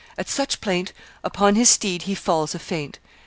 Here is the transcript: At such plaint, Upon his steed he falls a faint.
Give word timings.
At 0.17 0.27
such 0.27 0.61
plaint, 0.61 0.93
Upon 1.23 1.53
his 1.53 1.69
steed 1.69 2.01
he 2.09 2.15
falls 2.15 2.55
a 2.55 2.57
faint. 2.57 2.97